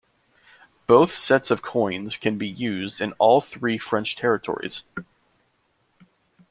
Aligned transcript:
Both 0.87 1.13
sets 1.13 1.51
of 1.51 1.61
coins 1.61 2.17
can 2.17 2.39
be 2.39 2.47
used 2.47 3.01
in 3.01 3.11
all 3.19 3.39
three 3.39 3.77
French 3.77 4.15
territories. 4.15 4.81